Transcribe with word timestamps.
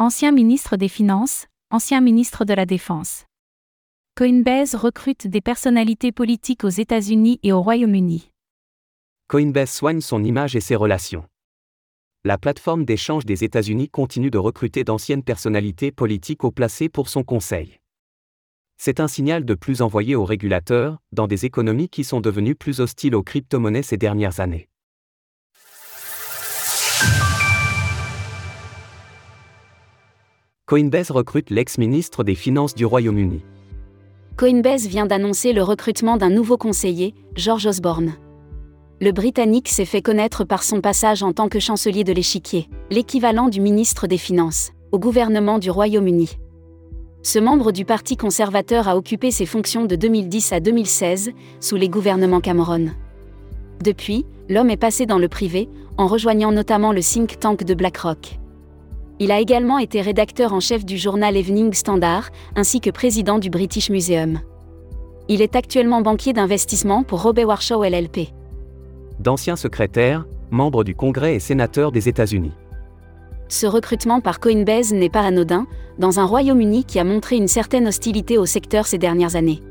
Ancien 0.00 0.30
ministre 0.30 0.76
des 0.76 0.86
Finances, 0.86 1.46
ancien 1.72 2.00
ministre 2.00 2.44
de 2.44 2.54
la 2.54 2.66
Défense. 2.66 3.24
Coinbase 4.16 4.76
recrute 4.76 5.26
des 5.26 5.40
personnalités 5.40 6.12
politiques 6.12 6.62
aux 6.62 6.68
États-Unis 6.68 7.40
et 7.42 7.50
au 7.52 7.60
Royaume-Uni. 7.60 8.30
Coinbase 9.26 9.72
soigne 9.72 10.00
son 10.00 10.22
image 10.22 10.54
et 10.54 10.60
ses 10.60 10.76
relations. 10.76 11.24
La 12.22 12.38
plateforme 12.38 12.84
d'échange 12.84 13.26
des 13.26 13.42
États-Unis 13.42 13.88
continue 13.88 14.30
de 14.30 14.38
recruter 14.38 14.84
d'anciennes 14.84 15.24
personnalités 15.24 15.90
politiques 15.90 16.44
au 16.44 16.52
placé 16.52 16.88
pour 16.88 17.08
son 17.08 17.24
conseil. 17.24 17.80
C'est 18.76 19.00
un 19.00 19.08
signal 19.08 19.44
de 19.44 19.54
plus 19.54 19.82
envoyé 19.82 20.14
aux 20.14 20.24
régulateurs, 20.24 20.98
dans 21.10 21.26
des 21.26 21.44
économies 21.44 21.88
qui 21.88 22.04
sont 22.04 22.20
devenues 22.20 22.54
plus 22.54 22.78
hostiles 22.78 23.16
aux 23.16 23.24
crypto-monnaies 23.24 23.82
ces 23.82 23.96
dernières 23.96 24.38
années. 24.38 24.68
Coinbase 30.68 31.10
recrute 31.10 31.48
l'ex-ministre 31.48 32.24
des 32.24 32.34
Finances 32.34 32.74
du 32.74 32.84
Royaume-Uni. 32.84 33.40
Coinbase 34.36 34.86
vient 34.86 35.06
d'annoncer 35.06 35.54
le 35.54 35.62
recrutement 35.62 36.18
d'un 36.18 36.28
nouveau 36.28 36.58
conseiller, 36.58 37.14
George 37.34 37.64
Osborne. 37.64 38.12
Le 39.00 39.10
Britannique 39.10 39.70
s'est 39.70 39.86
fait 39.86 40.02
connaître 40.02 40.44
par 40.44 40.62
son 40.62 40.82
passage 40.82 41.22
en 41.22 41.32
tant 41.32 41.48
que 41.48 41.58
chancelier 41.58 42.04
de 42.04 42.12
l'échiquier, 42.12 42.68
l'équivalent 42.90 43.48
du 43.48 43.62
ministre 43.62 44.06
des 44.06 44.18
Finances, 44.18 44.72
au 44.92 44.98
gouvernement 44.98 45.58
du 45.58 45.70
Royaume-Uni. 45.70 46.36
Ce 47.22 47.38
membre 47.38 47.72
du 47.72 47.86
Parti 47.86 48.18
conservateur 48.18 48.88
a 48.88 48.98
occupé 48.98 49.30
ses 49.30 49.46
fonctions 49.46 49.86
de 49.86 49.96
2010 49.96 50.52
à 50.52 50.60
2016, 50.60 51.30
sous 51.60 51.76
les 51.76 51.88
gouvernements 51.88 52.42
Cameron. 52.42 52.90
Depuis, 53.82 54.26
l'homme 54.50 54.68
est 54.68 54.76
passé 54.76 55.06
dans 55.06 55.18
le 55.18 55.28
privé, 55.28 55.70
en 55.96 56.08
rejoignant 56.08 56.52
notamment 56.52 56.92
le 56.92 57.00
think 57.00 57.40
tank 57.40 57.64
de 57.64 57.72
BlackRock. 57.72 58.38
Il 59.20 59.32
a 59.32 59.40
également 59.40 59.78
été 59.78 60.00
rédacteur 60.00 60.52
en 60.52 60.60
chef 60.60 60.84
du 60.84 60.96
journal 60.96 61.36
Evening 61.36 61.72
Standard, 61.72 62.30
ainsi 62.54 62.80
que 62.80 62.90
président 62.90 63.40
du 63.40 63.50
British 63.50 63.90
Museum. 63.90 64.38
Il 65.28 65.42
est 65.42 65.56
actuellement 65.56 66.02
banquier 66.02 66.32
d'investissement 66.32 67.02
pour 67.02 67.22
Robert 67.22 67.48
Warshaw 67.48 67.82
LLP. 67.82 68.28
D'ancien 69.18 69.56
secrétaire, 69.56 70.24
membre 70.52 70.84
du 70.84 70.94
Congrès 70.94 71.34
et 71.34 71.40
sénateur 71.40 71.90
des 71.90 72.08
États-Unis. 72.08 72.52
Ce 73.48 73.66
recrutement 73.66 74.20
par 74.20 74.38
Coinbase 74.38 74.92
n'est 74.92 75.08
pas 75.08 75.22
anodin, 75.22 75.66
dans 75.98 76.20
un 76.20 76.24
Royaume-Uni 76.24 76.84
qui 76.84 77.00
a 77.00 77.04
montré 77.04 77.36
une 77.36 77.48
certaine 77.48 77.88
hostilité 77.88 78.38
au 78.38 78.46
secteur 78.46 78.86
ces 78.86 78.98
dernières 78.98 79.34
années. 79.34 79.62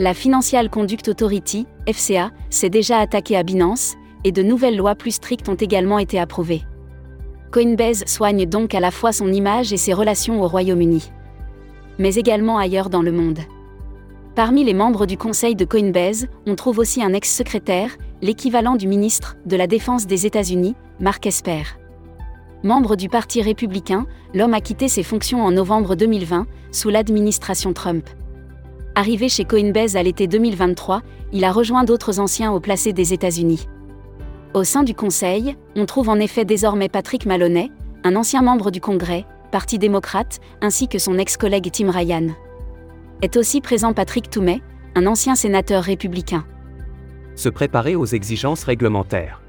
La 0.00 0.12
Financial 0.12 0.68
Conduct 0.68 1.08
Authority, 1.08 1.66
FCA, 1.88 2.32
s'est 2.50 2.68
déjà 2.68 2.98
attaquée 2.98 3.36
à 3.36 3.44
Binance, 3.44 3.94
et 4.24 4.32
de 4.32 4.42
nouvelles 4.42 4.76
lois 4.76 4.96
plus 4.96 5.12
strictes 5.12 5.48
ont 5.48 5.54
également 5.54 6.00
été 6.00 6.18
approuvées. 6.18 6.62
Coinbase 7.56 8.04
soigne 8.06 8.44
donc 8.44 8.74
à 8.74 8.80
la 8.80 8.90
fois 8.90 9.12
son 9.12 9.32
image 9.32 9.72
et 9.72 9.78
ses 9.78 9.94
relations 9.94 10.42
au 10.42 10.46
Royaume-Uni. 10.46 11.10
Mais 11.98 12.16
également 12.16 12.58
ailleurs 12.58 12.90
dans 12.90 13.00
le 13.00 13.12
monde. 13.12 13.38
Parmi 14.34 14.62
les 14.62 14.74
membres 14.74 15.06
du 15.06 15.16
conseil 15.16 15.56
de 15.56 15.64
Coinbase, 15.64 16.26
on 16.46 16.54
trouve 16.54 16.78
aussi 16.78 17.02
un 17.02 17.14
ex-secrétaire, 17.14 17.96
l'équivalent 18.20 18.76
du 18.76 18.86
ministre 18.86 19.38
de 19.46 19.56
la 19.56 19.66
Défense 19.66 20.06
des 20.06 20.26
États-Unis, 20.26 20.74
Mark 21.00 21.24
Esper. 21.24 21.62
Membre 22.62 22.94
du 22.94 23.08
Parti 23.08 23.40
républicain, 23.40 24.06
l'homme 24.34 24.52
a 24.52 24.60
quitté 24.60 24.88
ses 24.88 25.02
fonctions 25.02 25.42
en 25.42 25.50
novembre 25.50 25.94
2020, 25.94 26.46
sous 26.72 26.90
l'administration 26.90 27.72
Trump. 27.72 28.06
Arrivé 28.94 29.30
chez 29.30 29.46
Coinbase 29.46 29.96
à 29.96 30.02
l'été 30.02 30.26
2023, 30.26 31.00
il 31.32 31.42
a 31.42 31.52
rejoint 31.52 31.84
d'autres 31.84 32.20
anciens 32.20 32.52
au 32.52 32.60
placé 32.60 32.92
des 32.92 33.14
États-Unis. 33.14 33.66
Au 34.56 34.64
sein 34.64 34.84
du 34.84 34.94
Conseil, 34.94 35.54
on 35.74 35.84
trouve 35.84 36.08
en 36.08 36.18
effet 36.18 36.46
désormais 36.46 36.88
Patrick 36.88 37.26
Maloney, 37.26 37.70
un 38.04 38.16
ancien 38.16 38.40
membre 38.40 38.70
du 38.70 38.80
Congrès, 38.80 39.26
Parti 39.52 39.78
démocrate, 39.78 40.40
ainsi 40.62 40.88
que 40.88 40.98
son 40.98 41.18
ex-collègue 41.18 41.70
Tim 41.70 41.90
Ryan. 41.90 42.28
Est 43.20 43.36
aussi 43.36 43.60
présent 43.60 43.92
Patrick 43.92 44.30
Toumet, 44.30 44.62
un 44.94 45.06
ancien 45.06 45.34
sénateur 45.34 45.82
républicain. 45.82 46.46
Se 47.34 47.50
préparer 47.50 47.96
aux 47.96 48.06
exigences 48.06 48.64
réglementaires. 48.64 49.42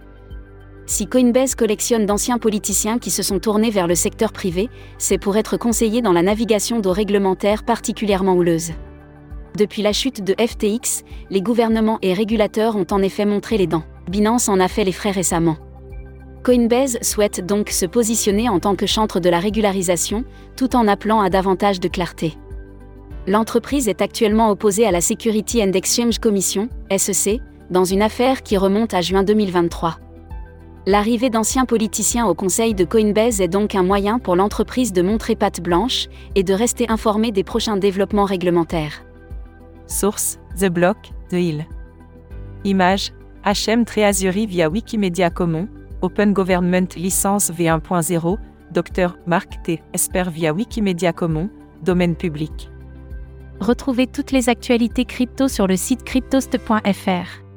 Si 0.85 1.07
Coinbase 1.07 1.55
collectionne 1.55 2.05
d'anciens 2.05 2.37
politiciens 2.37 2.99
qui 2.99 3.09
se 3.09 3.23
sont 3.23 3.39
tournés 3.39 3.71
vers 3.71 3.87
le 3.87 3.95
secteur 3.95 4.33
privé, 4.33 4.69
c'est 4.97 5.17
pour 5.17 5.37
être 5.37 5.55
conseillé 5.55 6.01
dans 6.01 6.11
la 6.11 6.21
navigation 6.21 6.81
d'eau 6.81 6.91
réglementaires 6.91 7.63
particulièrement 7.63 8.33
houleuses. 8.33 8.73
Depuis 9.57 9.83
la 9.83 9.93
chute 9.93 10.21
de 10.21 10.35
FTX, 10.37 11.05
les 11.29 11.41
gouvernements 11.41 11.97
et 12.01 12.13
régulateurs 12.13 12.75
ont 12.75 12.87
en 12.91 13.01
effet 13.01 13.23
montré 13.23 13.57
les 13.57 13.67
dents. 13.67 13.85
Binance 14.09 14.49
en 14.49 14.59
a 14.59 14.67
fait 14.67 14.83
les 14.83 14.91
frais 14.91 15.11
récemment. 15.11 15.57
Coinbase 16.43 16.97
souhaite 17.01 17.45
donc 17.45 17.69
se 17.69 17.85
positionner 17.85 18.47
en 18.47 18.59
tant 18.59 18.75
que 18.75 18.85
chantre 18.85 19.19
de 19.19 19.29
la 19.29 19.39
régularisation, 19.39 20.23
tout 20.55 20.75
en 20.75 20.87
appelant 20.87 21.19
à 21.19 21.29
davantage 21.29 21.79
de 21.79 21.89
clarté. 21.89 22.37
L'entreprise 23.27 23.89
est 23.89 24.01
actuellement 24.01 24.49
opposée 24.49 24.87
à 24.87 24.91
la 24.91 25.01
Security 25.01 25.61
and 25.61 25.73
Exchange 25.73 26.19
Commission, 26.19 26.69
SEC, 26.95 27.41
dans 27.69 27.83
une 27.83 28.01
affaire 28.01 28.43
qui 28.43 28.55
remonte 28.55 28.93
à 28.93 29.01
juin 29.01 29.23
2023. 29.23 29.99
L'arrivée 30.85 31.29
d'anciens 31.29 31.65
politiciens 31.65 32.27
au 32.27 32.33
conseil 32.33 32.73
de 32.73 32.85
Coinbase 32.85 33.41
est 33.41 33.49
donc 33.49 33.75
un 33.75 33.83
moyen 33.83 34.19
pour 34.19 34.37
l'entreprise 34.37 34.93
de 34.93 35.01
montrer 35.01 35.35
patte 35.35 35.59
blanche 35.59 36.07
et 36.35 36.43
de 36.43 36.53
rester 36.53 36.89
informée 36.89 37.33
des 37.33 37.43
prochains 37.43 37.75
développements 37.75 38.23
réglementaires. 38.23 39.03
Source 39.87 40.39
The 40.57 40.69
Block, 40.69 40.95
The 41.29 41.33
Hill. 41.33 41.65
Image 42.63 43.11
HM 43.47 43.85
Treasury 43.85 44.45
via 44.45 44.69
Wikimedia 44.69 45.29
Commons, 45.29 45.69
Open 46.01 46.33
Government 46.33 46.97
Licence 46.97 47.49
V1.0, 47.49 48.37
Dr. 48.73 49.15
Marc 49.25 49.63
T. 49.63 49.81
Esper 49.93 50.29
via 50.29 50.51
Wikimedia 50.51 51.13
Commons, 51.13 51.49
domaine 51.81 52.17
public. 52.17 52.69
Retrouvez 53.61 54.07
toutes 54.07 54.33
les 54.33 54.49
actualités 54.49 55.05
crypto 55.05 55.47
sur 55.47 55.65
le 55.65 55.77
site 55.77 56.03
cryptost.fr. 56.03 57.47